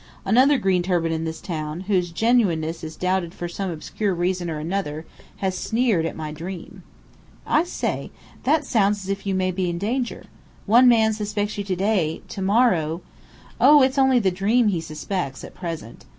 [0.25, 4.59] Another green turban in this town, whose genuineness is doubted for some obscure reason or
[4.73, 5.05] other,
[5.37, 6.81] has sneered at my dream."
[7.45, 8.09] "I say!
[8.41, 10.21] That sounds as if you might be in danger.
[10.21, 10.27] If
[10.65, 13.03] one man suspects you to day, to morrow"
[13.61, 16.05] "Oh, it's only the dream he suspects at present.